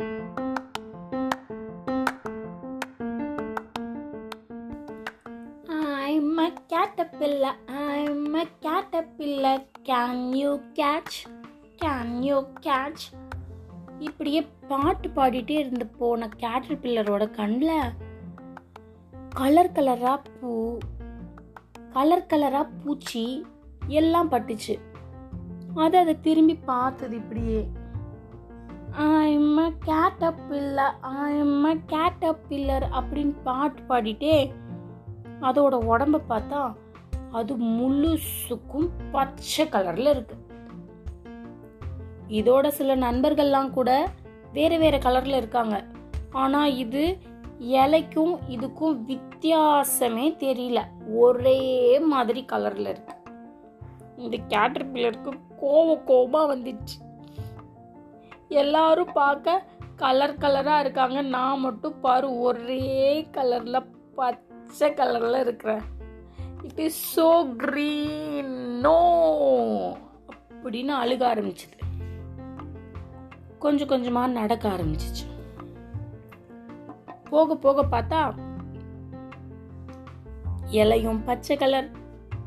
I'm 0.00 0.10
a 6.38 6.52
caterpillar, 6.68 7.54
I'm 7.68 8.36
a 8.36 8.44
caterpillar. 8.60 9.64
Can 9.84 10.32
you 10.32 10.60
catch? 10.74 11.26
Can 11.78 12.22
you 12.22 12.38
catch? 12.60 13.02
இப்படியே 13.98 14.40
பாட்டு 14.68 15.08
பாடிட்டே 15.08 15.56
இருந்து 15.58 15.86
போன 15.86 16.28
கேட்டர் 16.36 16.80
பில்லரோட 16.82 17.26
கண்ணில் 17.30 17.94
கலர் 19.34 19.72
கலராக 19.72 20.14
பூ 20.40 20.52
கலர் 21.92 22.28
கலராக 22.28 22.70
பூச்சி 22.84 23.24
எல்லாம் 24.00 24.30
பட்டுச்சு 24.30 24.76
அது 25.74 25.98
அதை 25.98 26.20
திரும்பி 26.20 26.56
பார்த்தது 26.64 27.16
இப்படியே 27.16 27.60
கேட்டப்பில்லர் 29.88 30.96
a 31.66 31.78
caterpillar, 31.86 32.88
I'm 32.88 33.02
அப்படின்னு 33.02 33.34
பாட்டு 33.44 33.82
பாடிட்டே 33.82 34.52
அதோட 35.40 35.76
உடம்ப 35.76 36.20
பார்த்தா 36.28 36.74
அது 37.32 37.56
முழுசுக்கும் 37.56 38.88
பச்சை 39.10 39.66
கலரில் 39.66 40.10
இருக்கு. 40.10 40.36
இதோட 42.28 42.68
சில 42.68 42.96
நண்பர்கள்லாம் 42.96 43.70
கூட 43.70 44.08
வேறு 44.52 44.78
வேறு 44.78 44.98
கலரில் 44.98 45.36
இருக்காங்க. 45.36 45.84
ஆனால் 46.30 46.76
இது 46.76 47.18
இலைக்கும் 47.58 48.38
இதுக்கும் 48.48 49.00
வித்தியாசமே 49.08 50.36
தெரியல. 50.36 50.82
ஒரே 51.14 51.98
மாதிரி 51.98 52.44
கலரில் 52.52 52.88
இருக்கு. 52.88 53.14
இந்த 54.16 54.36
கேட்டர் 54.36 54.92
பில்லருக்கு 54.92 55.40
கோவ 55.62 56.04
கோபமாக 56.04 56.56
வந்துச்சு 56.56 57.06
எல்லாரும் 58.50 59.12
பார்க்க 59.12 59.64
கலர் 60.02 60.40
கலராக 60.42 60.82
இருக்காங்க. 60.84 61.18
நான் 61.36 61.62
மட்டும் 61.66 62.00
பாரு 62.00 62.28
ஒரே 62.38 62.84
கலரில் 63.36 63.86
பச்சை 64.18 64.88
கலரில் 64.90 65.40
இருக்கிறேன். 65.44 65.84
It 66.66 66.80
is 66.86 67.00
so 67.16 67.28
green 67.62 68.54
no 68.86 68.98
அப்படின்னு 70.58 70.94
அழுக 71.02 71.22
ஆரம்பிச்சது. 71.32 71.76
கொஞ்சம் 73.64 73.90
கொஞ்சமாக 73.92 74.34
நடக்க 74.40 74.64
ஆரம்பிச்சிச்சு. 74.68 75.26
போக 77.30 77.56
போக 77.64 77.84
பார்த்தா 77.92 78.20
இலையும் 80.80 81.20
பச்சை 81.24 81.56
கலர் 81.56 81.88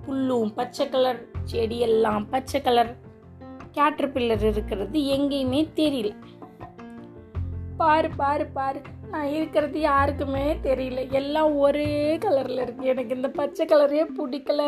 புல்லும் 0.05 0.51
பச்சை 0.59 0.85
கலர் 0.89 1.19
செடியெல்லாம் 1.51 2.25
பச்சை 2.29 2.59
கலர் 2.61 2.91
கேட்டர் 3.71 4.11
பில்லர் 4.13 4.45
இருக்கிறது 4.51 4.99
எங்கேயுமே 5.15 5.61
தெரியல. 5.79 6.13
பாரு 7.81 8.09
பாரு 8.17 8.45
பாரு. 8.45 8.81
நான் 9.09 9.27
இருக்கிறது 9.27 9.79
யாருக்குமே 9.79 10.53
தெரியல. 10.63 11.11
எல்லாம் 11.11 11.57
ஒரே 11.57 12.17
கலரில் 12.17 12.61
இருக்கு. 12.61 12.85
எனக்கு 12.85 13.15
இந்த 13.15 13.29
பச்சை 13.29 13.65
கலரே 13.65 14.05
பிடிக்கல. 14.17 14.61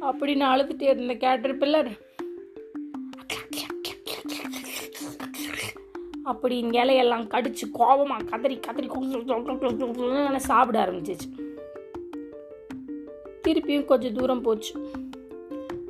அப்படின்னு 0.00 0.44
அழுதுகிட்டே 0.52 0.82
இருந்த 0.82 1.14
கேட்டர் 1.14 1.58
பில்லர் 1.58 1.90
அப்படி 6.24 6.64
இலையெல்லாம் 6.64 7.28
கடிச்சு 7.28 7.70
கோபமாக 7.72 8.24
கதறி 8.24 8.60
கதறி 8.60 8.88
சாப்பிட 10.36 10.84
ஆரம்பிச்சிச்சு. 10.84 11.56
திருப்பியும் 13.48 13.84
கொஞ்சம் 13.84 14.14
தூரம் 14.14 14.42
போச்சு. 14.42 14.90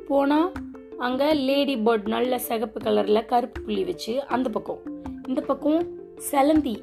போனால் 0.07 0.51
அங்கே 1.05 1.25
லேடி 1.47 1.73
பேர்ட் 1.85 2.07
நல்ல 2.13 2.37
சிகப்பு 2.45 2.79
கலரில் 2.85 3.27
கருப்பு 3.31 3.59
புள்ளி 3.65 3.83
வச்சு 3.89 4.13
அந்த 4.35 4.47
பக்கம். 4.49 4.79
இந்த 5.27 5.41
பக்கம் 5.49 5.81
செலந்தி. 6.29 6.73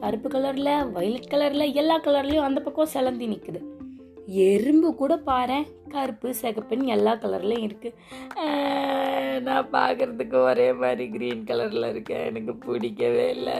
கருப்பு 0.00 0.28
கலரில் 0.28 0.90
வயலட் 0.94 1.30
கலரில் 1.32 1.74
எல்லா 1.80 1.96
கலர்லேயும் 2.06 2.46
அந்த 2.48 2.60
பக்கம் 2.66 2.92
செலந்தி 2.94 3.26
நிற்குது 3.32 3.60
எறும்பு 4.46 4.88
கூட 4.94 5.12
பாரேன் 5.26 5.66
கருப்பு 5.94 6.28
சிகப்புன்னு 6.42 6.92
எல்லா 6.96 7.12
கலர்லையும் 7.22 7.66
இருக்குது 7.68 7.98
நான் 9.48 9.72
பார்க்கறதுக்கு 9.72 10.38
ஒரே 10.50 10.68
மாதிரி 10.82 11.06
கிரீன் 11.16 11.48
கலரில் 11.50 11.90
இருக்கேன் 11.90 12.24
எனக்கு 12.30 12.54
பிடிக்கவே 12.66 13.26
இல்லை. 13.36 13.58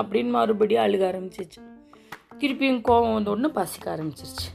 அப்படின்னு 0.00 0.32
மறுபடியும் 0.38 0.84
அழுக 0.84 1.04
ஆரம்பிச்சிச்சு 1.12 1.62
திருப்பியும் 2.40 2.84
கோவம் 2.88 3.16
வந்து 3.16 3.30
ஒன்று 3.30 3.50
பசிக்க 3.58 3.96
ஆரம்பிச்சிருச்சு. 3.96 4.48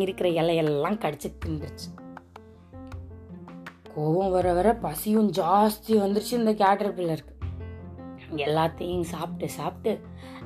இருக்கிற 0.00 0.28
இலையெல்லாம் 0.28 0.98
கடிச்சு 0.98 1.32
தின்றுச்சு 1.46 1.88
கோவம் 3.96 4.30
வர 4.30 4.52
வர 4.52 4.74
பசியும் 4.74 5.30
ஜாஸ்தி 5.30 5.88
வந்துருச்சு 5.88 6.32
இந்த 6.32 6.52
கேட்டர் 6.54 6.94
பில்லருக்கு 6.94 7.36
எல்லாத்தையும் 8.36 9.00
சாப்பிட்டு 9.00 9.48
சாப்பிட்டு 9.48 10.00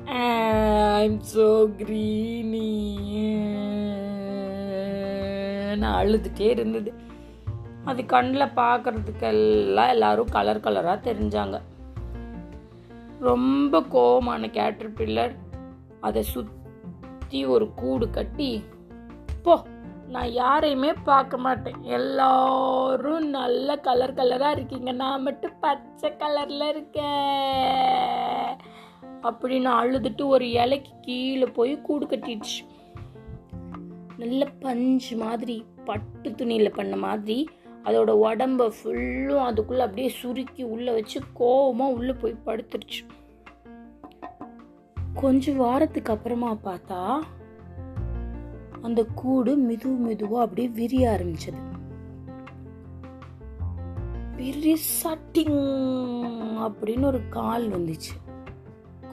ஐம் 0.05 1.21
ஸோ 1.35 1.73
க்ரீனி 1.77 2.67
நான் 5.75 6.05
அழுதுகிட்டே 6.05 6.49
இருந்தது 6.49 6.93
அது 7.85 8.05
கண்ணில் 8.05 8.55
பார்க்கறதுக்கெல்லாம் 8.55 9.89
எல்லாரும் 9.89 10.29
கலர் 10.29 10.59
கலராக 10.59 10.99
தெரிஞ்சாங்க 11.03 11.61
ரொம்ப 13.19 13.79
கோவமான 13.79 14.49
கேட்டர் 14.49 14.93
பில்லர் 14.93 15.35
அதை 16.01 16.23
சுற்றி 17.33 17.51
ஒரு 17.53 17.67
கூடு 17.73 18.05
கட்டி 18.09 18.49
போ 19.43 19.53
நான் 20.07 20.31
யாரையுமே 20.31 20.93
பார்க்க 21.03 21.37
மாட்டேன். 21.37 21.79
எல்லாரும் 21.81 23.29
நல்ல 23.29 23.77
கலர் 23.77 24.13
கலராக 24.13 24.51
இருக்கீங்க. 24.51 24.91
நான் 24.91 25.21
மட்டும் 25.21 25.55
பச்சை 25.61 26.09
கலரில் 26.11 26.67
இருக்கேன். 26.67 27.05
அப்படின்னு 29.23 29.69
அழுதுட்டு 29.79 30.25
ஒரு 30.25 30.45
இலைக்கு 30.49 30.91
கீழே 31.01 31.45
போய் 31.45 31.81
கூடு 31.81 32.05
கட்டிடுச்சு. 32.05 32.59
நல்ல 34.17 34.45
பஞ்சு 34.59 35.17
மாதிரி 35.17 35.65
பட்டு 35.85 36.35
துணியில் 36.35 36.71
பண்ண 36.71 36.95
மாதிரி 36.95 37.49
அதோட 37.83 38.13
உடம்ப 38.27 38.71
ஃபுல்லும் 38.77 39.43
அதுக்குள்ளே 39.49 39.83
அப்படியே 39.83 40.09
சுருக்கி 40.09 40.63
உள்ளே 40.63 40.93
வச்சு 40.93 41.19
கோவமாக 41.39 41.93
உள்ளே 41.93 42.13
போய் 42.13 42.43
படுத்துருச்சு. 42.45 43.01
கொஞ்ச 45.13 45.53
வாரத்துக்கு 45.53 46.13
அப்புறமா 46.13 46.53
பார்த்தா 46.53 47.21
அந்த 48.81 49.05
கூடு 49.05 49.57
மெது 49.57 49.89
மெதுவா 50.05 50.39
அப்படியே 50.39 50.67
விரிய 50.67 51.19
ஆரம்பிச்சது. 51.19 51.61
பெரிசட்டிங் 54.37 55.59
அப்படின்னு 56.67 57.05
ஒரு 57.05 57.21
கால் 57.29 57.69
வந்துச்சு. 57.69 58.13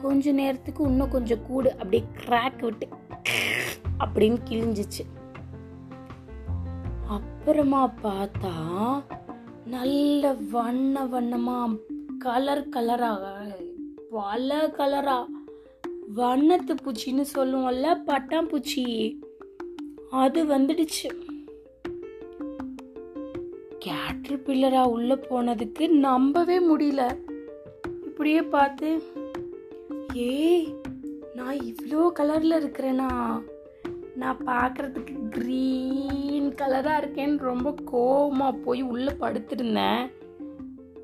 கொஞ்ச 0.01 0.31
நேரத்துக்கு 0.31 0.83
இன்னும் 0.83 1.09
கொஞ்சம் 1.09 1.45
கூடு 1.47 1.71
அப்படியே 1.71 2.03
கிராக் 2.25 2.59
விட்டு 2.59 2.87
அப்படின்னு 3.99 4.37
கிழிஞ்சிச்சு. 4.49 5.03
அப்புறமா 7.07 7.91
பார்த்தா 8.03 8.55
நல்ல 9.65 10.33
வண்ண 10.33 11.05
வண்ணமா 11.05 11.79
கலர் 12.19 12.69
கலராக 12.69 13.23
பல 14.11 14.67
கலரா 14.67 15.25
வண்ணத்து 16.15 16.73
பூச்சின்னு 16.83 17.23
சொல்லுவோம்ல 17.35 17.89
பட்டாம்பூச்சி. 18.07 18.85
அது 20.09 20.45
வந்துடுச்சு. 20.45 21.09
கேட்டர் 23.79 24.39
பில்லரா 24.39 24.83
உள்ள 24.85 25.15
போனதுக்கு 25.15 25.87
நம்பவே 25.87 26.59
முடியல. 26.59 27.19
இப்படியே 28.05 28.41
பார்த்து 28.41 29.01
ஏய் 30.13 30.75
நான் 31.35 31.57
இவ்வளோ 31.57 32.11
கலரில் 32.19 32.57
இருக்கிறேனா? 32.61 33.41
நான் 34.15 34.43
பார்க்குறதுக்கு 34.45 35.15
க்ரீன் 35.29 36.49
கலராக 36.61 37.01
இருக்கேன்னு 37.01 37.37
ரொம்ப 37.37 37.75
கோபமாக 37.85 38.57
போய் 38.57 38.81
உள்ளே 38.81 39.11
படுத்திருந்தேன். 39.11 40.11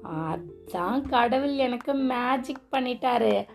அதான் 0.03 1.09
கடவுள் 1.09 1.55
எனக்கு 1.55 1.93
மேஜிக் 1.93 2.67
பண்ணிட்டாரு. 2.71 3.45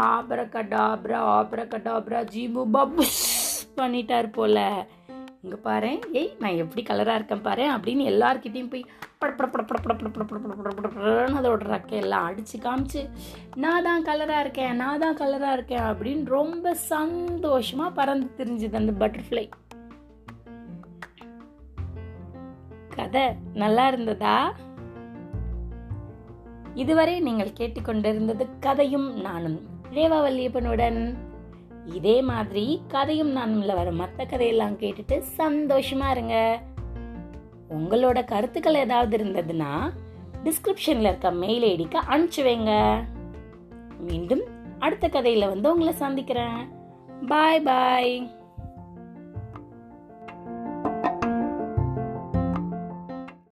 ஆப்ரகடாப்ரா 0.00 1.20
ஆப்ரகடாப்ரா 1.32 2.20
ஜீபு 2.24 2.62
பபுஸ் 2.70 3.22
பண்ணிட்டார் 3.76 4.28
போல 4.30 4.58
இங்கே 5.42 5.58
பாரு 5.60 5.90
ஏய் 6.12 6.30
நான் 6.38 6.60
எப்படி 6.60 6.82
கலராக 6.82 7.16
இருக்கேன் 7.16 7.42
பாரு 7.42 7.64
அப்படின்னு 7.70 8.04
எல்லாருக்கிட்டையும் 8.04 8.70
போய் 8.70 8.84
அதோட 11.36 11.60
ரக்கையெல்லாம் 11.66 12.26
அடித்து 12.26 12.56
காமிச்சு 12.58 13.02
நான் 13.56 13.82
தான் 13.82 14.06
கலராக 14.06 14.40
இருக்கேன் 14.40 14.76
நான் 14.76 14.98
தான் 14.98 15.18
கலராக 15.18 15.56
இருக்கேன் 15.56 15.86
அப்படின்னு 15.90 16.24
ரொம்ப 16.30 16.74
சந்தோஷமாக 16.88 17.90
பறந்து 17.90 18.28
தெரிஞ்சுது 18.38 18.74
அந்த 18.74 18.94
பட்டர்ஃப்ளை 18.98 19.44
கதை 22.96 23.26
நல்லா 23.54 23.84
இருந்ததா 23.86 24.36
இதுவரை 26.74 27.14
நீங்கள் 27.20 27.56
கேட்டுக்கொண்டிருந்தது 27.60 28.44
கதையும் 28.60 29.08
நானும் 29.20 29.58
ரேவா 29.90 30.20
வல்லியப்பனுடன் 30.22 31.14
இதே 31.86 32.22
மாதிரி 32.22 32.82
கதையும் 32.88 33.36
நானும்ல 33.36 33.74
வர 33.74 33.92
மற்ற 33.92 34.24
கதையெல்லாம் 34.24 34.78
கேட்டுட்டு 34.78 35.22
சந்தோஷமா 35.36 36.10
இருங்க. 36.10 36.60
உங்களோட 37.70 38.24
கருத்துக்கள் 38.24 38.74
ஏதாவது 38.74 39.16
இருந்ததுன்னா 39.16 39.92
டிஸ்கிரிப்ஷன்ல 40.44 41.08
இருக்க 41.08 41.30
மெயில் 41.30 41.62
ஐடிக்கு 41.62 41.98
அனுப்பிச்சு 42.08 42.36
வைங்க. 42.36 43.02
மீண்டும் 43.98 44.42
அடுத்த 44.78 45.08
கதையில 45.08 45.48
வந்து 45.48 45.72
உங்களை 45.72 45.92
சந்திக்கிறேன். 45.92 46.68
பாய் 47.26 47.60
பாய் 47.60 48.30